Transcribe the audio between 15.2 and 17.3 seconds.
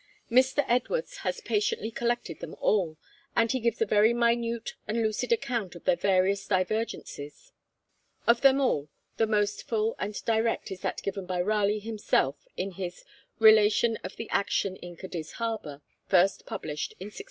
Harbour, first published in 1699.